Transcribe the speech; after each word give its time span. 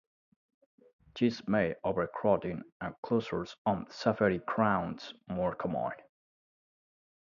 This 1.19 1.47
made 1.47 1.75
overcrowding 1.83 2.63
and 2.81 2.95
closures 3.05 3.53
on 3.67 3.85
safety 3.91 4.39
grounds 4.47 5.13
more 5.27 5.53
common. 5.53 5.91